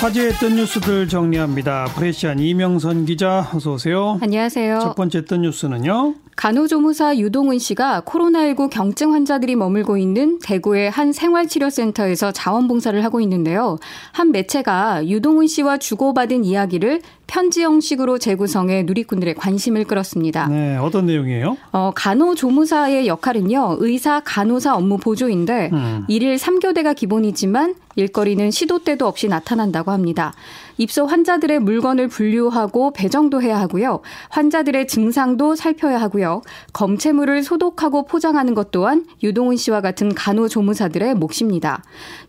화제했던 0.00 0.54
뉴스들 0.54 1.08
정리합니다. 1.08 1.86
프레시안 1.86 2.38
이명선 2.38 3.04
기자 3.04 3.50
어서 3.52 3.72
오세요. 3.72 4.18
안녕하세요. 4.22 4.78
첫 4.80 4.94
번째 4.94 5.18
했던 5.18 5.42
뉴스는요. 5.42 6.14
간호조무사 6.38 7.16
유동은 7.16 7.58
씨가 7.58 8.02
코로나19 8.02 8.70
경증 8.70 9.12
환자들이 9.12 9.56
머물고 9.56 9.96
있는 9.96 10.38
대구의 10.38 10.88
한 10.88 11.12
생활치료센터에서 11.12 12.30
자원봉사를 12.30 13.02
하고 13.02 13.20
있는데요. 13.20 13.76
한 14.12 14.30
매체가 14.30 15.08
유동은 15.08 15.48
씨와 15.48 15.78
주고받은 15.78 16.44
이야기를 16.44 17.00
편지 17.28 17.62
형식으로 17.62 18.18
재구성해 18.18 18.84
누리꾼들의 18.84 19.34
관심을 19.34 19.84
끌었습니다. 19.84 20.46
네, 20.46 20.76
어떤 20.78 21.06
내용이에요? 21.06 21.56
어, 21.72 21.92
간호조무사의 21.94 23.06
역할은요, 23.06 23.76
의사, 23.80 24.20
간호사 24.24 24.74
업무 24.74 24.96
보조인데, 24.96 25.70
음. 25.72 26.04
일일 26.08 26.36
3교대가 26.36 26.96
기본이지만 26.96 27.74
일거리는 27.96 28.50
시도 28.50 28.78
때도 28.78 29.06
없이 29.06 29.28
나타난다고 29.28 29.90
합니다. 29.90 30.32
입소 30.78 31.06
환자들의 31.06 31.58
물건을 31.58 32.08
분류하고 32.08 32.92
배정도 32.92 33.42
해야 33.42 33.60
하고요. 33.60 34.00
환자들의 34.30 34.86
증상도 34.86 35.56
살펴야 35.56 36.00
하고요. 36.00 36.27
검체물을 36.72 37.42
소독하고 37.42 38.04
포장하는 38.04 38.54
것 38.54 38.70
또한 38.70 39.06
유동훈 39.22 39.56
씨와 39.56 39.80
같은 39.80 40.14
간호조무사들의 40.14 41.14
몫입니다. 41.14 41.82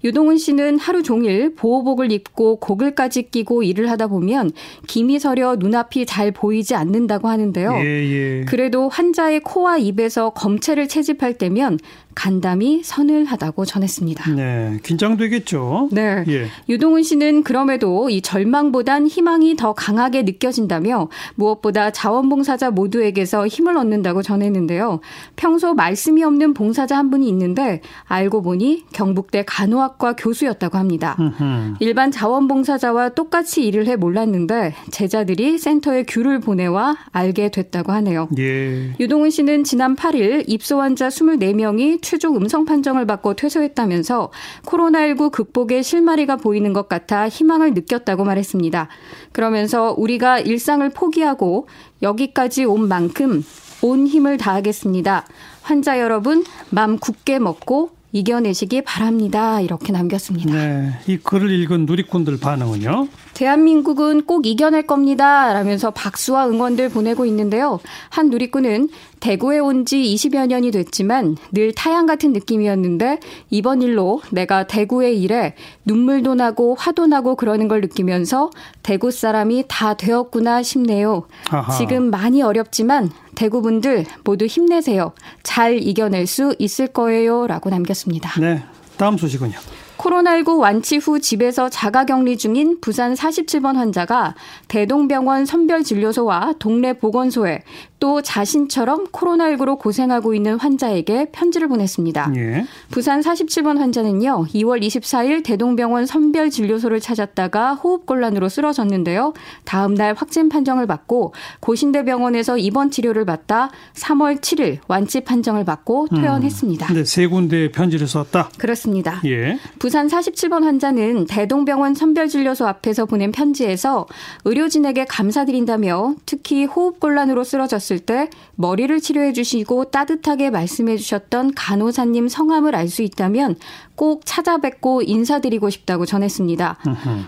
유동훈 0.03 0.37
씨는 0.37 0.79
하루 0.79 1.03
종일 1.03 1.55
보호복을 1.55 2.11
입고 2.11 2.57
고글까지 2.57 3.29
끼고 3.31 3.63
일을 3.63 3.89
하다 3.89 4.07
보면 4.07 4.51
김이 4.87 5.19
서려 5.19 5.55
눈앞이 5.55 6.05
잘 6.05 6.31
보이지 6.31 6.75
않는다고 6.75 7.27
하는데요. 7.27 7.73
예, 7.75 7.85
예. 7.85 8.45
그래도 8.45 8.89
환자의 8.89 9.41
코와 9.41 9.77
입에서 9.77 10.31
검체를 10.31 10.87
채집할 10.87 11.33
때면 11.33 11.79
간담이 12.19 12.81
서늘하다고 12.83 13.63
전했습니다. 13.63 14.31
네, 14.33 14.77
긴장되겠죠. 14.83 15.87
네. 15.93 16.25
예. 16.27 16.47
유동훈 16.67 17.01
씨는 17.01 17.43
그럼에도 17.43 18.09
이 18.09 18.21
절망보단 18.21 19.07
희망이 19.07 19.55
더 19.55 19.71
강하게 19.71 20.23
느껴진다며 20.23 21.07
무엇보다 21.35 21.91
자원봉사자 21.91 22.71
모두에게서 22.71 23.47
힘을 23.47 23.77
얻는다고 23.77 24.21
전했는데요. 24.21 24.99
평소 25.37 25.73
말씀이 25.73 26.21
없는 26.21 26.53
봉사자 26.53 26.97
한 26.97 27.09
분이 27.09 27.25
있는데 27.29 27.79
알고 28.03 28.41
보니 28.41 28.83
경북대 28.91 29.45
간호학과 29.47 30.17
교수였다고 30.17 30.77
합니다. 30.77 31.15
음흠. 31.21 31.75
일반 31.79 32.11
자원봉사자와 32.11 33.09
똑같이 33.09 33.65
일을 33.65 33.87
해 33.87 33.95
몰랐는데 33.95 34.75
제자들이 34.91 35.57
센터에 35.57 36.03
귤을 36.03 36.41
보내와 36.41 36.97
알게 37.13 37.49
됐다고 37.49 37.93
하네요. 37.93 38.27
예. 38.37 38.93
유동훈 38.99 39.29
씨는 39.29 39.63
지난 39.63 39.95
8일 39.95 40.43
입소 40.47 40.81
환자 40.81 41.07
24명이 41.07 42.08
최종 42.09 42.35
음성 42.37 42.65
판정을 42.65 43.05
받고 43.05 43.35
퇴소했다면서 43.35 44.31
코로나19 44.65 45.31
극복의 45.31 45.83
실마리가 45.83 46.37
보이는 46.37 46.73
것 46.73 46.89
같아 46.89 47.29
희망을 47.29 47.75
느꼈다고 47.75 48.23
말했습니다. 48.23 48.87
그러면서 49.31 49.93
우리가 49.95 50.39
일상을 50.39 50.89
포기하고 50.89 51.67
여기까지 52.01 52.65
온 52.65 52.87
만큼 52.87 53.45
온 53.83 54.07
힘을 54.07 54.37
다하겠습니다. 54.37 55.27
환자 55.61 55.99
여러분, 55.99 56.43
맘 56.71 56.97
굳게 56.97 57.37
먹고 57.37 57.91
이겨내시기 58.11 58.81
바랍니다. 58.81 59.61
이렇게 59.61 59.91
남겼습니다. 59.91 60.51
네. 60.51 60.91
이 61.07 61.17
글을 61.17 61.51
읽은 61.51 61.85
누리꾼들 61.85 62.39
반응은요? 62.39 63.07
대한민국은 63.35 64.25
꼭 64.25 64.47
이겨낼 64.47 64.87
겁니다. 64.87 65.53
라면서 65.53 65.91
박수와 65.91 66.49
응원들 66.49 66.89
보내고 66.89 67.25
있는데요. 67.25 67.79
한 68.09 68.29
누리꾼은 68.29 68.89
대구에 69.19 69.59
온 69.59 69.85
지 69.85 69.97
20여 69.97 70.47
년이 70.47 70.71
됐지만 70.71 71.37
늘 71.51 71.73
타양 71.73 72.05
같은 72.05 72.31
느낌이었는데 72.33 73.19
이번 73.49 73.81
일로 73.81 74.21
내가 74.31 74.67
대구에 74.67 75.13
일해 75.13 75.55
눈물도 75.85 76.35
나고 76.35 76.75
화도 76.77 77.07
나고 77.07 77.35
그러는 77.35 77.67
걸 77.67 77.81
느끼면서 77.81 78.49
대구 78.83 79.09
사람이 79.11 79.65
다 79.67 79.93
되었구나 79.95 80.63
싶네요. 80.63 81.23
아하. 81.49 81.71
지금 81.77 82.09
많이 82.11 82.41
어렵지만 82.41 83.09
대구분들 83.35 84.05
모두 84.23 84.45
힘내세요. 84.45 85.13
잘 85.43 85.79
이겨낼 85.81 86.27
수 86.27 86.53
있을 86.59 86.87
거예요. 86.87 87.47
라고 87.47 87.69
남겼습니다. 87.69 88.39
네. 88.39 88.63
다음 88.97 89.17
소식은요. 89.17 89.53
코로나19 89.97 90.59
완치 90.59 90.95
후 90.95 91.19
집에서 91.19 91.67
자가 91.69 92.05
격리 92.05 92.37
중인 92.37 92.79
부산 92.79 93.13
47번 93.15 93.75
환자가 93.75 94.33
대동병원 94.69 95.45
선별진료소와 95.45 96.53
동네 96.57 96.93
보건소에 96.93 97.63
또 97.99 98.21
자신처럼 98.21 99.07
코로나19로 99.07 99.77
고생하고 99.77 100.33
있는 100.33 100.57
환자에게 100.57 101.29
편지를 101.31 101.67
보냈습니다. 101.67 102.33
예. 102.37 102.65
부산 102.89 103.19
47번 103.19 103.77
환자는요, 103.77 104.45
2월 104.53 104.81
24일 104.81 105.43
대동병원 105.43 106.05
선별 106.05 106.49
진료소를 106.49 107.01
찾았다가 107.01 107.75
호흡곤란으로 107.75 108.47
쓰러졌는데요. 108.47 109.33
다음 109.65 109.95
날 109.95 110.13
확진 110.13 110.47
판정을 110.47 110.87
받고 110.87 111.33
고신대병원에서 111.59 112.57
입원 112.57 112.89
치료를 112.89 113.25
받다 113.25 113.69
3월 113.95 114.39
7일 114.39 114.79
완치 114.87 115.21
판정을 115.21 115.65
받고 115.65 116.07
음. 116.11 116.21
퇴원했습니다. 116.21 116.93
음, 116.93 117.05
세 117.05 117.27
군데 117.27 117.69
편지를 117.71 118.07
썼다? 118.07 118.49
그렇습니다. 118.57 119.21
예. 119.25 119.59
부산 119.77 120.07
47번 120.07 120.63
환자는 120.63 121.25
대동병원 121.25 121.95
선별 121.95 122.29
진료소 122.29 122.65
앞에서 122.65 123.05
보낸 123.05 123.31
편지에서 123.31 124.07
의료진에게 124.45 125.05
감사드린다며 125.05 126.15
특히 126.25 126.63
호흡곤란으로 126.63 127.43
쓰러졌 127.43 127.81
을 127.91 127.99
때 127.99 128.29
머리를 128.55 128.99
치료해 129.01 129.33
주시고 129.33 129.85
따뜻하게 129.85 130.49
말씀해 130.49 130.97
주셨던 130.97 131.53
간호사님 131.55 132.27
성함을 132.27 132.75
알 132.75 132.89
수 132.89 133.03
있다면 133.03 133.55
꼭 133.95 134.21
찾아뵙고 134.25 135.01
인사드리고 135.03 135.69
싶다고 135.69 136.05
전했습니다. 136.05 136.77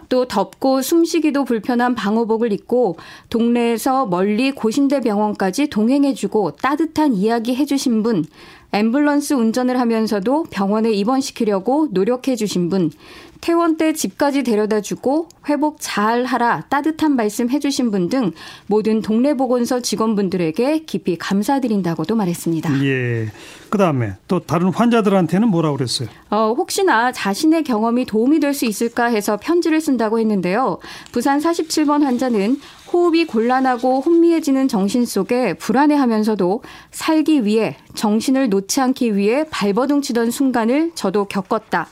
또 0.09 0.25
덥고 0.27 0.81
숨쉬기도 0.81 1.43
불편한 1.43 1.93
방호복을 1.93 2.51
입고 2.53 2.97
동네에서 3.29 4.05
멀리 4.07 4.51
고신대 4.51 5.01
병원까지 5.01 5.67
동행해 5.67 6.13
주고 6.13 6.51
따뜻한 6.51 7.13
이야기 7.13 7.55
해 7.55 7.65
주신 7.65 8.01
분, 8.01 8.25
앰뷸런스 8.71 9.37
운전을 9.37 9.79
하면서도 9.79 10.45
병원에 10.49 10.91
입원시키려고 10.91 11.89
노력해 11.91 12.35
주신 12.37 12.69
분, 12.69 12.89
퇴원 13.41 13.75
때 13.77 13.91
집까지 13.93 14.43
데려다 14.43 14.81
주고 14.81 15.27
회복 15.49 15.77
잘 15.79 16.25
하라 16.25 16.65
따뜻한 16.69 17.15
말씀 17.15 17.49
해주신 17.49 17.89
분 17.89 18.07
등 18.09 18.31
모든 18.67 19.01
동네 19.01 19.33
보건소 19.35 19.81
직원분들에게 19.81 20.85
깊이 20.85 21.17
감사드린다고도 21.17 22.15
말했습니다. 22.15 22.83
예. 22.85 23.27
그 23.69 23.77
다음에 23.77 24.13
또 24.27 24.39
다른 24.39 24.67
환자들한테는 24.69 25.47
뭐라고 25.47 25.77
그랬어요? 25.77 26.09
어, 26.29 26.53
혹시나 26.57 27.11
자신의 27.11 27.63
경험이 27.63 28.05
도움이 28.05 28.39
될 28.39 28.51
수 28.53 28.65
있을까 28.65 29.05
해서 29.05 29.37
편지를 29.41 29.79
쓴다고 29.79 30.19
했는데요. 30.19 30.79
부산 31.13 31.39
47번 31.39 32.03
환자는 32.03 32.59
호흡이 32.91 33.25
곤란하고 33.25 34.01
혼미해지는 34.01 34.67
정신 34.67 35.05
속에 35.05 35.53
불안해하면서도 35.53 36.61
살기 36.91 37.45
위해 37.45 37.77
정신을 37.95 38.49
놓지 38.49 38.81
않기 38.81 39.15
위해 39.15 39.45
발버둥 39.49 40.01
치던 40.01 40.31
순간을 40.31 40.91
저도 40.95 41.25
겪었다. 41.25 41.87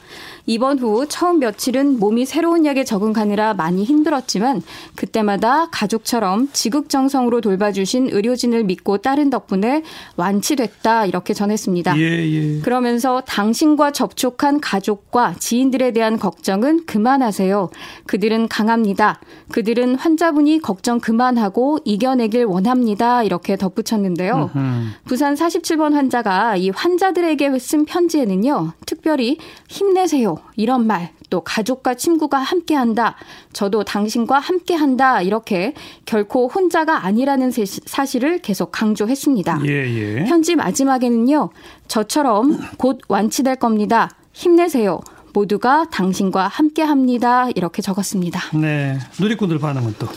이번 0.50 0.80
후 0.80 1.06
처음 1.08 1.38
며칠은 1.38 2.00
몸이 2.00 2.26
새로운 2.26 2.66
약에 2.66 2.84
적응하느라 2.84 3.54
많이 3.54 3.84
힘들었지만 3.84 4.64
그때마다 4.96 5.70
가족처럼 5.70 6.50
지극정성으로 6.52 7.42
돌봐주신 7.42 8.10
의료진을 8.12 8.64
믿고 8.64 8.98
따른 8.98 9.30
덕분에 9.30 9.84
완치됐다 10.16 11.06
이렇게 11.06 11.36
전했습니다. 11.36 12.00
예, 12.00 12.02
예. 12.02 12.62
그러면서 12.62 13.22
당신과 13.22 13.92
접촉한 13.92 14.60
가족과 14.60 15.36
지인들에 15.38 15.92
대한 15.92 16.18
걱정은 16.18 16.88
그만하세요. 16.88 17.70
그들은 18.08 18.48
강합니다. 18.48 19.20
그들은 19.52 19.96
환자분이 19.96 20.62
걱정 20.62 21.00
그만하고 21.00 21.78
이겨내길 21.86 22.46
원합니다. 22.46 23.22
이렇게 23.22 23.56
덧붙였는데요. 23.56 24.50
으흠. 24.56 24.88
부산 25.06 25.36
47번 25.36 25.89
환자가 25.94 26.56
이 26.56 26.70
환자들에게 26.70 27.58
쓴 27.60 27.86
편지에는요. 27.86 28.74
특별히 28.86 29.38
힘내세요. 29.68 30.38
이런 30.56 30.88
말, 30.88 31.12
또 31.30 31.42
가족과 31.42 31.94
친구가 31.96 32.38
함께 32.38 32.76
한다. 32.76 33.16
저도 33.54 33.84
당신과 33.84 34.40
함께 34.40 34.76
한다. 34.76 35.22
이렇게 35.22 35.74
결코 36.06 36.48
혼자가 36.48 37.06
아니라는 37.06 37.52
사실을 37.52 38.40
계속 38.40 38.72
강조했습니다. 38.72 39.62
예, 39.66 39.70
예. 39.70 40.24
편지 40.26 40.56
마지막에는요. 40.56 41.50
저처럼 41.88 42.60
곧 42.78 43.00
완치될 43.08 43.58
겁니다. 43.58 44.10
힘내세요. 44.34 45.00
모두가 45.34 45.86
당신과 45.92 46.48
함께 46.48 46.82
합니다. 46.82 47.50
이렇게 47.56 47.82
적었습니다. 47.82 48.58
네. 48.58 48.98
누리꾼들 49.20 49.60
반응은 49.60 49.96
또? 50.00 50.08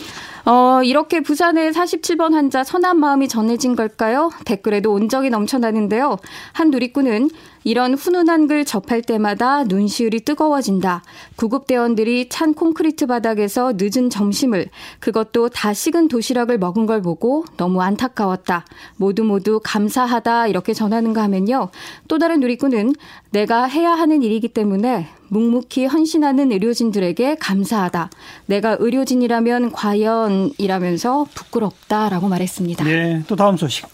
어, 0.45 0.83
이렇게 0.83 1.21
부산의 1.21 1.71
47번 1.71 2.33
환자 2.33 2.65
선한 2.65 2.99
마음이 2.99 3.29
전해진 3.29 3.77
걸까요? 3.77 4.29
댓글에도 4.43 4.91
온적이 4.91 5.29
넘쳐나는데요. 5.29 6.17
한 6.51 6.69
누리꾼은 6.69 7.29
이런 7.63 7.93
훈훈한 7.93 8.47
글 8.47 8.65
접할 8.65 9.01
때마다 9.01 9.63
눈시울이 9.63 10.25
뜨거워진다. 10.25 11.01
구급대원들이 11.37 12.27
찬 12.27 12.53
콘크리트 12.53 13.07
바닥에서 13.07 13.73
늦은 13.77 14.09
점심을 14.09 14.67
그것도 14.99 15.47
다 15.47 15.73
식은 15.73 16.09
도시락을 16.09 16.57
먹은 16.57 16.87
걸 16.87 17.01
보고 17.01 17.45
너무 17.55 17.81
안타까웠다. 17.81 18.65
모두 18.97 19.23
모두 19.23 19.61
감사하다 19.63 20.47
이렇게 20.47 20.73
전하는가 20.73 21.23
하면요. 21.23 21.69
또 22.09 22.19
다른 22.19 22.41
누리꾼은 22.41 22.95
내가 23.31 23.63
해야 23.63 23.91
하는 23.91 24.21
일이기 24.23 24.49
때문에 24.49 25.07
묵묵히 25.29 25.85
헌신하는 25.85 26.51
의료진들에게 26.51 27.35
감사하다. 27.39 28.09
내가 28.45 28.77
의료진이라면 28.79 29.71
과연이라면서 29.71 31.27
부끄럽다라고 31.33 32.27
말했습니다. 32.27 32.83
네, 32.85 33.23
또 33.27 33.35
다음 33.35 33.57
소식. 33.57 33.85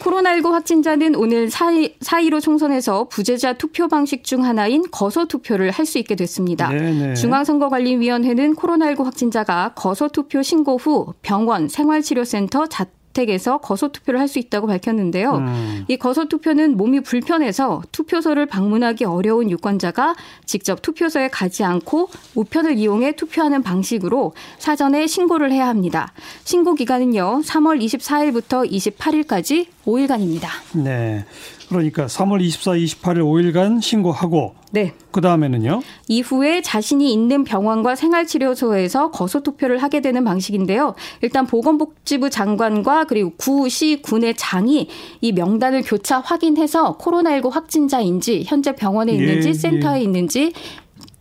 코로나19 0.00 0.50
확진자는 0.50 1.14
오늘 1.14 1.48
4.15 1.48 2.42
총선에서 2.42 3.04
부재자 3.08 3.52
투표 3.52 3.86
방식 3.86 4.24
중 4.24 4.44
하나인 4.44 4.82
거소 4.90 5.26
투표를 5.26 5.70
할 5.70 5.86
수 5.86 5.98
있게 5.98 6.16
됐습니다. 6.16 6.68
네네. 6.70 7.14
중앙선거관리위원회는 7.14 8.56
코로나19 8.56 9.04
확진자가 9.04 9.72
거소 9.76 10.08
투표 10.08 10.42
신고 10.42 10.76
후 10.76 11.12
병원, 11.22 11.68
생활치료센터, 11.68 12.66
자 12.66 12.86
주택에서 13.12 13.58
거소 13.58 13.88
투표를 13.92 14.18
할 14.18 14.32
수 14.32 14.38
있다고 14.38 14.66
밝혔는데요. 14.66 15.32
음. 15.32 15.84
이 15.88 15.98
거소 15.98 16.24
투표는 16.26 16.78
몸이 16.78 17.00
불편해서 17.00 17.82
투표소를 17.92 18.46
방문하기 18.46 19.04
어려운 19.04 19.50
유권자가 19.50 20.14
직접 20.46 20.80
투표소에 20.80 21.28
가지 21.28 21.64
않고 21.64 22.08
우편을 22.34 22.78
이용해 22.78 23.12
투표하는 23.16 23.62
방식으로 23.62 24.32
사전에 24.58 25.06
신고를 25.06 25.52
해야 25.52 25.68
합니다. 25.68 26.14
신고 26.44 26.74
기간은요. 26.74 27.42
3월 27.44 27.84
24일부터 27.84 28.70
28일까지 28.70 29.66
5일간입니다. 29.84 30.48
네. 30.72 31.26
그러니까 31.68 32.06
3월 32.06 32.40
24, 32.40 32.72
28일 32.72 33.18
5일간 33.18 33.82
신고하고 33.82 34.54
네. 34.72 34.94
그 35.10 35.20
다음에는요? 35.20 35.80
이후에 36.08 36.62
자신이 36.62 37.12
있는 37.12 37.44
병원과 37.44 37.94
생활치료소에서 37.94 39.10
거소 39.10 39.42
투표를 39.42 39.82
하게 39.82 40.00
되는 40.00 40.24
방식인데요. 40.24 40.94
일단 41.20 41.46
보건복지부 41.46 42.30
장관과 42.30 43.04
그리고 43.04 43.32
구 43.36 43.68
시 43.68 44.00
군의 44.02 44.34
장이 44.36 44.88
이 45.20 45.32
명단을 45.32 45.82
교차 45.82 46.20
확인해서 46.20 46.98
코로나19 46.98 47.50
확진자인지 47.50 48.44
현재 48.46 48.74
병원에 48.74 49.12
있는지 49.12 49.48
예, 49.48 49.52
센터에 49.52 49.98
예. 50.00 50.02
있는지 50.02 50.52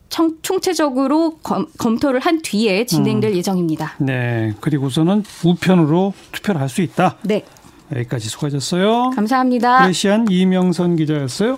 청, 0.09 0.37
총체적으로 0.41 1.37
검, 1.43 1.67
검토를 1.77 2.19
한 2.19 2.41
뒤에 2.41 2.85
진행될 2.85 3.31
음. 3.31 3.35
예정입니다. 3.37 3.95
네. 3.99 4.53
그리고서는 4.59 5.23
우편으로 5.45 6.13
투표를 6.31 6.59
할 6.59 6.67
수 6.69 6.81
있다. 6.81 7.17
네. 7.23 7.43
여기까지 7.93 8.29
수고하셨어요. 8.29 9.11
감사합니다. 9.15 9.81
프레시안 9.83 10.25
이명선 10.29 10.95
기자였어요. 10.95 11.57